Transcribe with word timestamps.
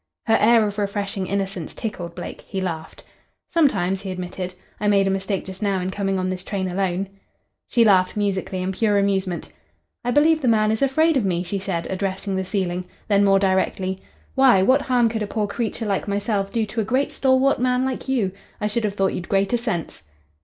Her 0.25 0.37
air 0.41 0.65
of 0.65 0.79
refreshing 0.79 1.27
innocence 1.27 1.75
tickled 1.75 2.15
Blake. 2.15 2.41
He 2.47 2.59
laughed. 2.59 3.03
"Sometimes," 3.51 4.01
he 4.01 4.09
admitted. 4.09 4.55
"I 4.79 4.87
made 4.87 5.05
a 5.05 5.11
mistake 5.11 5.45
just 5.45 5.61
now 5.61 5.79
in 5.79 5.91
coming 5.91 6.17
on 6.17 6.27
this 6.31 6.43
train 6.43 6.67
alone." 6.67 7.07
She 7.67 7.85
laughed 7.85 8.17
musically 8.17 8.63
in 8.63 8.71
pure 8.71 8.97
amusement. 8.97 9.53
"I 10.03 10.09
believe 10.09 10.41
the 10.41 10.47
man 10.47 10.71
is 10.71 10.81
afraid 10.81 11.17
of 11.17 11.23
me," 11.23 11.43
she 11.43 11.59
said, 11.59 11.85
addressing 11.85 12.35
the 12.35 12.43
ceiling. 12.43 12.85
Then 13.09 13.23
more 13.23 13.37
directly, 13.37 14.01
"Why, 14.33 14.63
what 14.63 14.81
harm 14.81 15.07
could 15.07 15.21
a 15.21 15.27
poor 15.27 15.45
creature 15.45 15.85
like 15.85 16.07
myself 16.07 16.51
do 16.51 16.65
to 16.65 16.81
a 16.81 16.83
great 16.83 17.11
stalwart 17.11 17.59
man 17.59 17.85
like 17.85 18.09
you? 18.09 18.31
I 18.59 18.65
should 18.65 18.85
have 18.85 18.95
thought 18.95 19.13
you'd 19.13 19.29
greater 19.29 19.55
sense." 19.55 20.01